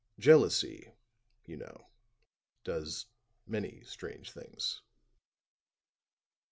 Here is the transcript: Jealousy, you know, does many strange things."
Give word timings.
Jealousy, 0.17 0.93
you 1.45 1.57
know, 1.57 1.85
does 2.63 3.05
many 3.45 3.83
strange 3.85 4.31
things." 4.31 4.81